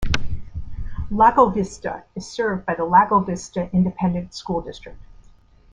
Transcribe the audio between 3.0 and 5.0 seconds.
Vista Independent School District.